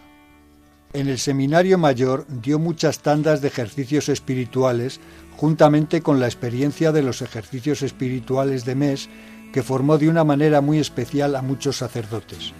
[0.93, 5.01] En el Seminario Mayor dio muchas tandas de ejercicios espirituales
[5.37, 9.09] juntamente con la experiencia de los ejercicios espirituales de mes
[9.53, 12.53] que formó de una manera muy especial a muchos sacerdotes.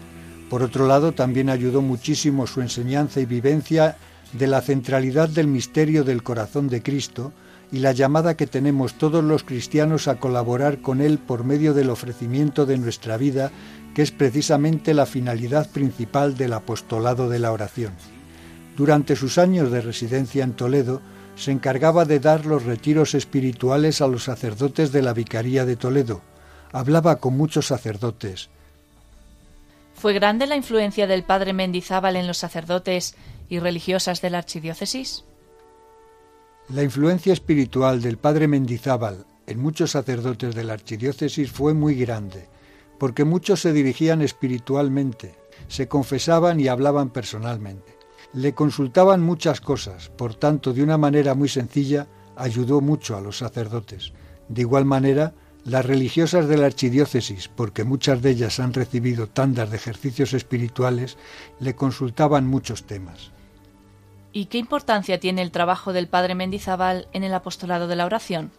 [0.49, 3.97] Por otro lado, también ayudó muchísimo su enseñanza y vivencia
[4.33, 7.33] de la centralidad del misterio del corazón de Cristo
[7.71, 11.89] y la llamada que tenemos todos los cristianos a colaborar con Él por medio del
[11.89, 13.51] ofrecimiento de nuestra vida,
[13.95, 17.93] que es precisamente la finalidad principal del apostolado de la oración.
[18.77, 21.01] Durante sus años de residencia en Toledo,
[21.35, 26.21] se encargaba de dar los retiros espirituales a los sacerdotes de la Vicaría de Toledo.
[26.71, 28.49] Hablaba con muchos sacerdotes.
[29.93, 33.15] ¿Fue grande la influencia del padre Mendizábal en los sacerdotes
[33.49, 35.23] y religiosas de la archidiócesis?
[36.69, 42.49] La influencia espiritual del padre Mendizábal en muchos sacerdotes de la archidiócesis fue muy grande,
[42.97, 45.35] porque muchos se dirigían espiritualmente,
[45.67, 47.94] se confesaban y hablaban personalmente.
[48.35, 53.37] Le consultaban muchas cosas, por tanto, de una manera muy sencilla, ayudó mucho a los
[53.37, 54.11] sacerdotes.
[54.49, 55.33] De igual manera,
[55.63, 61.17] las religiosas de la archidiócesis, porque muchas de ellas han recibido tandas de ejercicios espirituales,
[61.61, 63.31] le consultaban muchos temas.
[64.33, 68.51] ¿Y qué importancia tiene el trabajo del padre Mendizábal en el apostolado de la oración?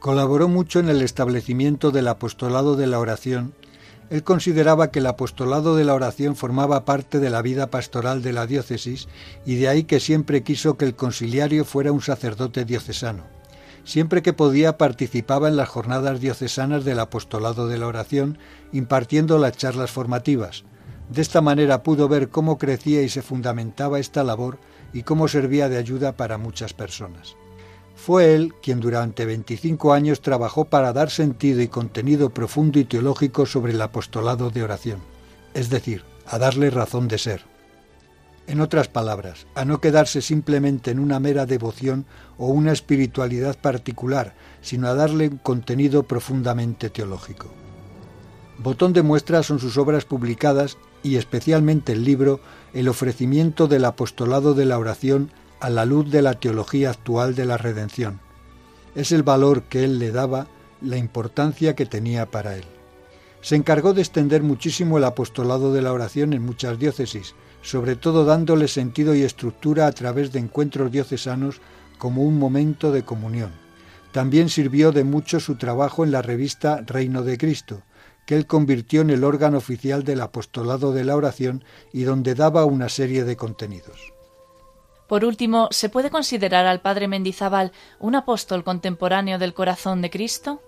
[0.00, 3.54] Colaboró mucho en el establecimiento del apostolado de la oración
[4.10, 8.32] él consideraba que el apostolado de la oración formaba parte de la vida pastoral de
[8.32, 9.08] la diócesis
[9.46, 13.24] y de ahí que siempre quiso que el conciliario fuera un sacerdote diocesano.
[13.84, 18.36] Siempre que podía participaba en las jornadas diocesanas del apostolado de la oración,
[18.72, 20.64] impartiendo las charlas formativas.
[21.08, 24.58] De esta manera pudo ver cómo crecía y se fundamentaba esta labor
[24.92, 27.36] y cómo servía de ayuda para muchas personas.
[28.02, 33.44] Fue él quien durante 25 años trabajó para dar sentido y contenido profundo y teológico
[33.44, 35.00] sobre el apostolado de oración,
[35.52, 37.42] es decir, a darle razón de ser.
[38.46, 42.06] En otras palabras, a no quedarse simplemente en una mera devoción
[42.38, 47.52] o una espiritualidad particular, sino a darle un contenido profundamente teológico.
[48.56, 52.40] Botón de muestra son sus obras publicadas y especialmente el libro
[52.72, 55.30] El ofrecimiento del apostolado de la oración
[55.60, 58.20] a la luz de la teología actual de la redención.
[58.94, 60.48] Es el valor que él le daba,
[60.80, 62.64] la importancia que tenía para él.
[63.42, 68.24] Se encargó de extender muchísimo el apostolado de la oración en muchas diócesis, sobre todo
[68.24, 71.60] dándole sentido y estructura a través de encuentros diocesanos
[71.98, 73.52] como un momento de comunión.
[74.12, 77.82] También sirvió de mucho su trabajo en la revista Reino de Cristo,
[78.26, 82.64] que él convirtió en el órgano oficial del apostolado de la oración y donde daba
[82.64, 84.12] una serie de contenidos.
[85.10, 90.62] Por último, ¿se puede considerar al padre Mendizábal un apóstol contemporáneo del corazón de Cristo?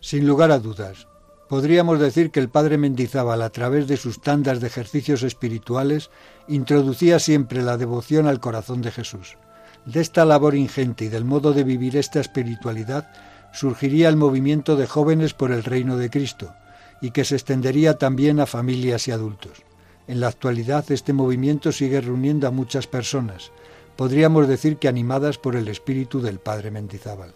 [0.00, 1.06] Sin lugar a dudas.
[1.48, 6.10] Podríamos decir que el padre Mendizábal, a través de sus tandas de ejercicios espirituales,
[6.48, 9.36] introducía siempre la devoción al corazón de Jesús.
[9.84, 13.12] De esta labor ingente y del modo de vivir esta espiritualidad
[13.52, 16.52] surgiría el movimiento de jóvenes por el reino de Cristo,
[17.00, 19.69] y que se extendería también a familias y adultos.
[20.10, 23.52] En la actualidad este movimiento sigue reuniendo a muchas personas,
[23.94, 27.32] podríamos decir que animadas por el espíritu del padre Mendizábal.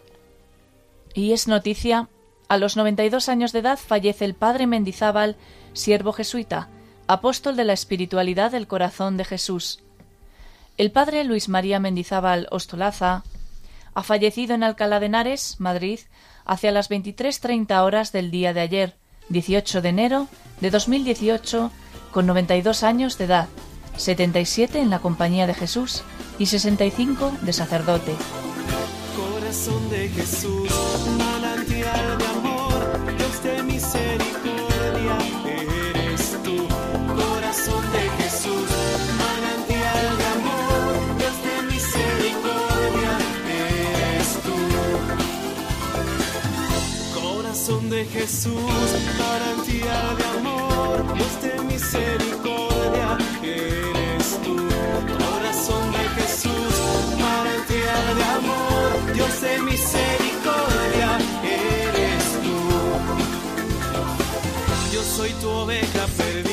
[1.15, 2.09] Y es noticia,
[2.49, 5.37] a los 92 años de edad fallece el padre Mendizábal,
[5.73, 6.69] siervo jesuita,
[7.07, 9.79] apóstol de la espiritualidad del corazón de Jesús.
[10.77, 13.23] El padre Luis María Mendizábal Ostolaza
[13.95, 16.01] ha fallecido en Alcalá de Henares, Madrid,
[16.45, 18.97] hacia las 23.30 horas del día de ayer,
[19.29, 20.27] 18 de enero
[20.61, 21.71] de 2018,
[22.15, 23.49] con 92 años de edad,
[23.97, 26.05] 77 en la compañía de Jesús
[26.39, 28.15] y 65 de sacerdote.
[29.17, 30.71] Corazón de Jesús,
[31.19, 33.43] manantial de amor, Dios
[47.67, 48.53] Corazón de Jesús,
[49.19, 54.55] manantial de amor, Dios de misericordia, eres tú.
[54.55, 56.75] Corazón de Jesús,
[57.19, 62.57] manantial de amor, Dios de misericordia, eres tú.
[64.93, 66.44] Yo soy tu oveja perdida,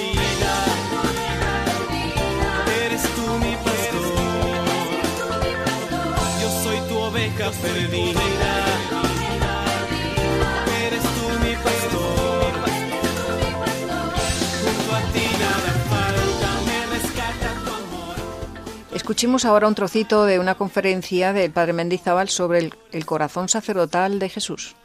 [19.02, 24.20] Escuchemos ahora un trocito de una conferencia del padre Mendizábal sobre el, el corazón sacerdotal
[24.20, 24.76] de Jesús.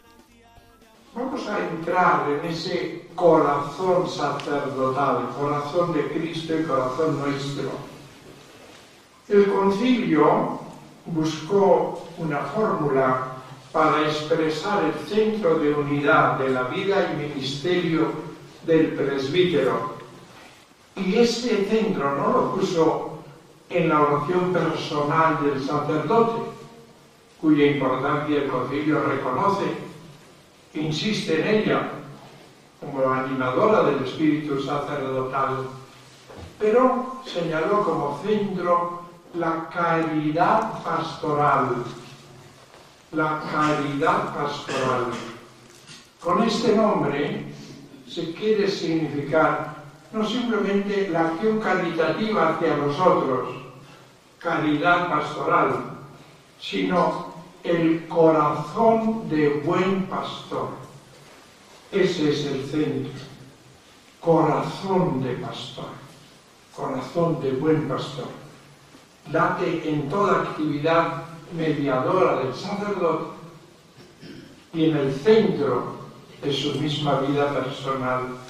[1.15, 7.73] Vamos a entrar en ese corazón sacerdotal, corazón de Cristo y corazón nuestro.
[9.29, 10.61] El concilio
[11.05, 13.33] buscó una fórmula
[13.71, 18.13] para expresar el centro de unidad de la vida y ministerio
[18.65, 19.95] del presbítero.
[20.97, 23.16] Y ese centro no lo puso
[23.71, 26.51] en la oración personal del sacerdote,
[27.41, 29.87] cuya importancia el concilio reconoce
[30.75, 31.89] insiste en ella
[32.81, 35.69] como animadora del espíritu sacerdotal,
[36.59, 39.03] pero señaló como centro
[39.35, 41.85] la caridad pastoral,
[43.13, 45.07] la caridad pastoral.
[46.21, 47.53] Con este nombre
[48.09, 49.76] se quiere significar
[50.17, 53.51] no simplemente la acción caritativa hacia los otros,
[54.39, 55.75] caridad pastoral,
[56.59, 60.69] sino el corazón de buen pastor.
[61.93, 63.13] Ese es el centro.
[64.21, 65.91] Corazón de pastor.
[66.75, 68.29] Corazón de buen pastor.
[69.31, 73.37] Late en toda actividad mediadora del sacerdote
[74.73, 75.97] y en el centro
[76.43, 78.46] de su misma vida personal,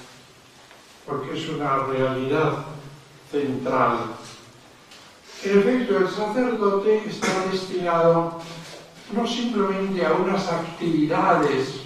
[1.07, 2.65] porque es una realidad
[3.31, 3.99] central.
[5.43, 8.39] En efecto, el sacerdote está destinado
[9.13, 11.81] no simplemente a unas actividades,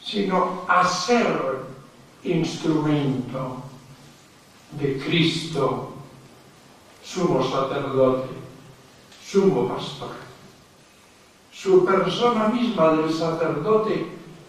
[0.00, 1.64] sino a ser
[2.22, 3.56] instrumento
[4.72, 5.92] de Cristo,
[7.02, 8.28] sumo sacerdote,
[9.26, 10.12] sumo pastor.
[11.52, 14.06] Su persona misma del sacerdote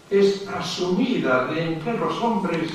[0.10, 2.72] es asumida de entre los hombres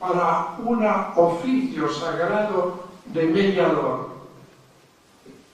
[0.00, 0.84] para un
[1.14, 4.10] oficio sagrado de mediador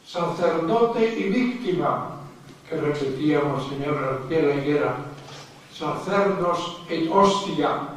[0.07, 2.21] sacerdote y víctima,
[2.69, 4.97] que repetíamos, señor García Higuera,
[5.73, 7.89] sacerdos et hostia,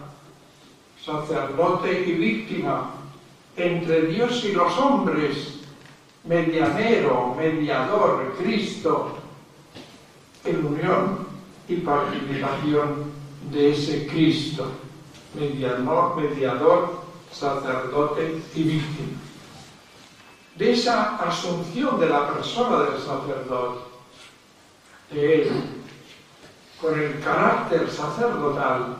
[1.03, 2.91] sacerdote y víctima,
[3.55, 5.59] entre Dios y los hombres,
[6.23, 9.17] medianero, mediador, Cristo,
[10.43, 11.27] en unión
[11.67, 13.11] y participación
[13.51, 14.71] de ese Cristo,
[15.35, 19.19] mediador, sacerdote y víctima
[20.59, 23.79] de esa asunción de la persona del sacerdote,
[25.09, 25.51] de él,
[26.81, 28.97] con el carácter sacerdotal,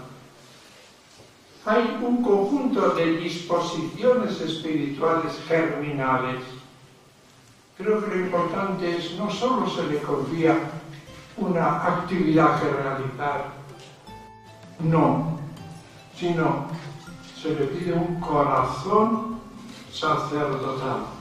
[1.66, 6.42] hay un conjunto de disposiciones espirituales germinales.
[7.78, 10.58] Creo que lo importante es no solo se le confía
[11.36, 13.52] una actividad que realizar,
[14.80, 15.39] no,
[16.20, 16.68] sino
[17.42, 19.40] se le pide un corazón
[19.92, 21.20] sacerdotal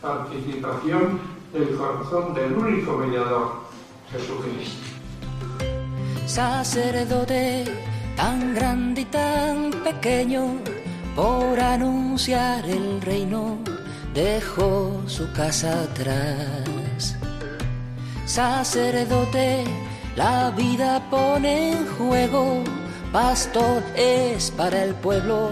[0.00, 1.20] participación
[1.52, 3.62] del corazón del único mediador,
[4.10, 4.78] Jesucristo.
[6.26, 7.64] Sacerdote
[8.16, 10.58] tan grande y tan pequeño,
[11.14, 13.58] por anunciar el reino,
[14.14, 17.16] dejó su casa atrás.
[18.26, 19.64] Sacerdote,
[20.16, 22.62] la vida pone en juego,
[23.12, 25.50] pastor es para el pueblo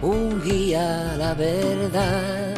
[0.00, 2.54] un guía a la verdad.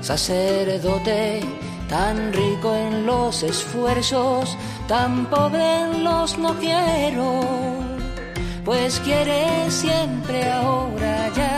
[0.00, 1.40] Sacerdote,
[1.88, 7.40] tan rico en los esfuerzos, tan pobre los no quiero,
[8.64, 11.57] pues quiere siempre ahora ya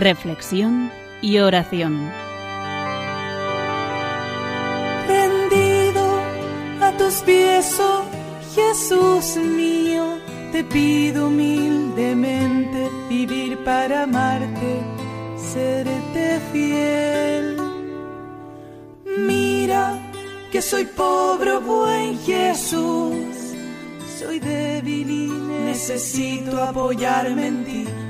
[0.00, 0.90] Reflexión
[1.20, 2.10] y oración.
[5.06, 6.06] Rendido
[6.80, 8.04] a tus pies, oh
[8.54, 10.18] Jesús mío,
[10.52, 14.80] te pido humildemente vivir para amarte,
[15.36, 17.56] serte fiel.
[19.18, 19.98] Mira
[20.50, 23.36] que soy pobre, oh buen Jesús,
[24.18, 25.28] soy débil y
[25.66, 28.09] necesito apoyarme en ti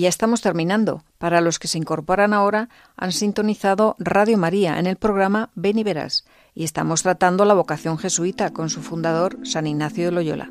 [0.00, 1.02] Ya estamos terminando.
[1.18, 5.84] Para los que se incorporan ahora, han sintonizado Radio María en el programa Ven y
[5.84, 6.24] Verás,
[6.54, 10.50] y estamos tratando la vocación jesuita con su fundador, San Ignacio de Loyola.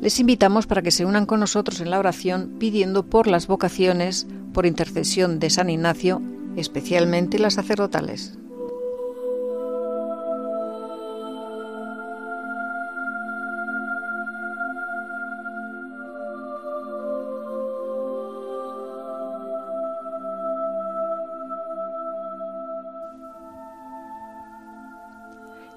[0.00, 4.26] Les invitamos para que se unan con nosotros en la oración pidiendo por las vocaciones,
[4.54, 6.22] por intercesión de San Ignacio,
[6.56, 8.38] especialmente las sacerdotales.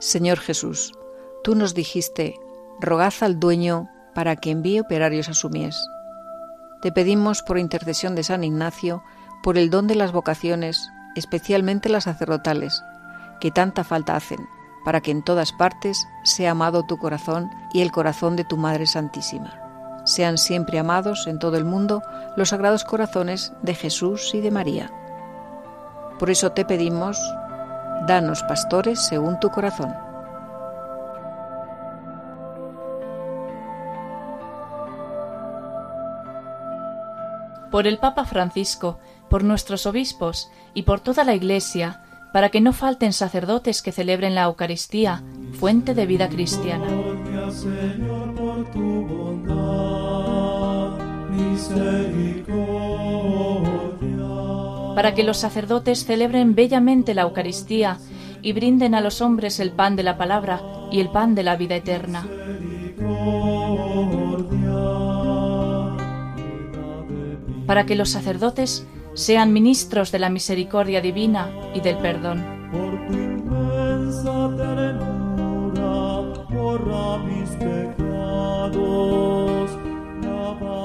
[0.03, 0.91] Señor Jesús,
[1.45, 2.37] tú nos dijiste,
[2.81, 5.81] rogad al dueño para que envíe operarios a su mies.
[6.81, 9.01] Te pedimos por intercesión de San Ignacio,
[9.43, 12.83] por el don de las vocaciones, especialmente las sacerdotales,
[13.39, 14.45] que tanta falta hacen,
[14.83, 18.87] para que en todas partes sea amado tu corazón y el corazón de tu Madre
[18.87, 19.57] Santísima.
[20.03, 22.01] Sean siempre amados en todo el mundo
[22.35, 24.91] los sagrados corazones de Jesús y de María.
[26.19, 27.17] Por eso te pedimos,
[28.05, 29.93] Danos pastores según tu corazón.
[37.71, 38.99] Por el Papa Francisco,
[39.29, 44.35] por nuestros obispos y por toda la Iglesia, para que no falten sacerdotes que celebren
[44.35, 45.23] la Eucaristía,
[45.59, 46.87] fuente de vida cristiana.
[47.51, 49.63] Señor, por tu bondad,
[54.95, 57.97] para que los sacerdotes celebren bellamente la Eucaristía
[58.41, 61.55] y brinden a los hombres el pan de la palabra y el pan de la
[61.55, 62.27] vida eterna.
[67.65, 72.43] Para que los sacerdotes sean ministros de la misericordia divina y del perdón.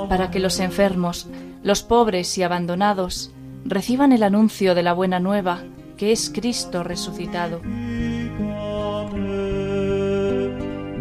[0.08, 1.26] Para que los enfermos,
[1.62, 3.32] los pobres y abandonados
[3.64, 5.62] reciban el anuncio de la buena nueva,
[5.96, 7.60] que es Cristo resucitado.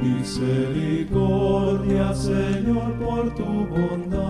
[0.01, 4.27] Misericordia, Señor, por tu bondad.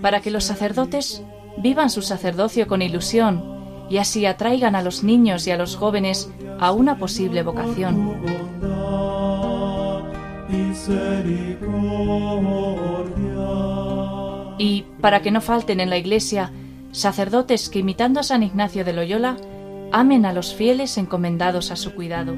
[0.00, 1.22] Para que los sacerdotes
[1.58, 3.58] vivan su sacerdocio con ilusión
[3.90, 6.30] y así atraigan a los niños y a los jóvenes
[6.60, 8.16] a una posible vocación.
[14.58, 16.50] Y para que no falten en la Iglesia
[16.92, 19.36] sacerdotes que imitando a San Ignacio de Loyola
[19.92, 22.34] amen a los fieles encomendados a su cuidado.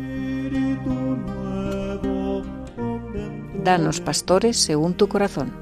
[3.62, 5.52] Danos pastores según tu corazón.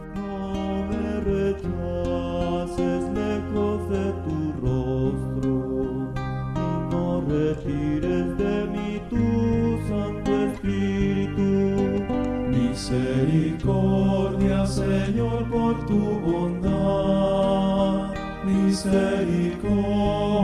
[12.50, 14.07] Misericordia,
[14.68, 18.14] Señor, por tu bondad.
[18.44, 20.37] Misericordia.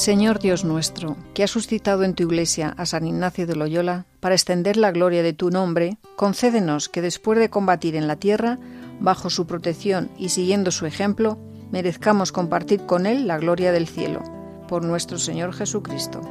[0.00, 4.34] Señor Dios nuestro, que has suscitado en tu iglesia a San Ignacio de Loyola para
[4.34, 8.58] extender la gloria de tu nombre, concédenos que después de combatir en la tierra,
[8.98, 11.36] bajo su protección y siguiendo su ejemplo,
[11.70, 14.22] merezcamos compartir con él la gloria del cielo.
[14.68, 16.22] Por nuestro Señor Jesucristo.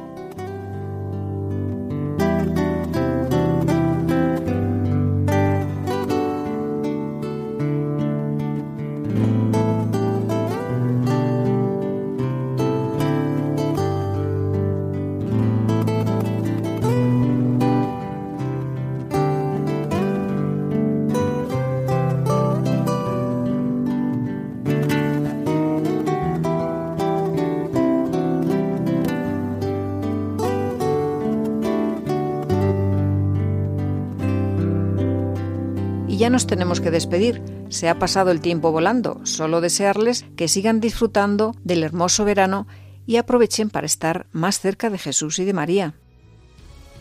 [36.20, 37.42] Ya nos tenemos que despedir.
[37.70, 39.22] Se ha pasado el tiempo volando.
[39.24, 42.66] Solo desearles que sigan disfrutando del hermoso verano
[43.06, 45.94] y aprovechen para estar más cerca de Jesús y de María.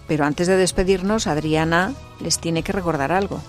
[0.08, 3.42] Pero antes de despedirnos, Adriana les tiene que recordar algo.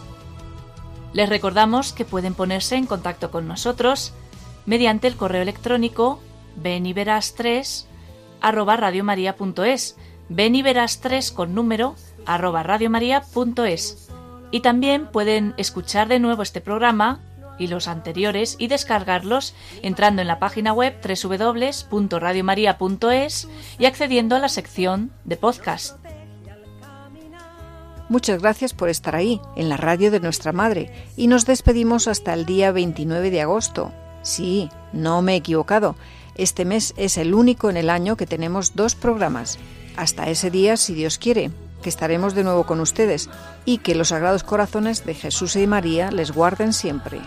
[1.13, 4.13] Les recordamos que pueden ponerse en contacto con nosotros
[4.67, 6.21] mediante el correo electrónico
[6.61, 7.85] beniveras3
[8.41, 9.97] arroba radiomaria.es
[10.29, 11.95] beniveras3 con número
[12.27, 14.10] arroba radiomaria.es
[14.51, 17.21] y también pueden escuchar de nuevo este programa
[17.59, 23.49] y los anteriores y descargarlos entrando en la página web www.radiomaria.es
[23.79, 25.99] y accediendo a la sección de podcast.
[28.09, 32.35] Muchas gracias por estar ahí, en la radio de nuestra madre, y nos despedimos hasta
[32.35, 33.93] el día 29 de agosto.
[34.23, 35.95] Sí, no me he equivocado.
[36.35, 39.61] Este mes es el único en el año que tenemos dos programas.
[39.97, 43.29] Hasta ese día, si Dios quiere, que estaremos de nuevo con ustedes
[43.65, 47.21] y que los sagrados corazones de Jesús y María les guarden siempre.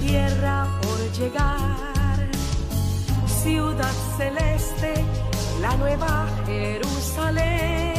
[0.00, 2.18] Tierra por llegar,
[3.26, 4.94] ciudad celeste,
[5.60, 7.89] la nueva Jerusalén,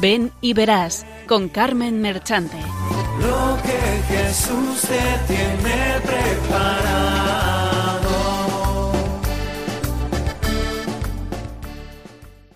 [0.00, 2.56] Ven y verás con Carmen Merchante.
[3.20, 7.09] lo que Jesús te tiene preparado.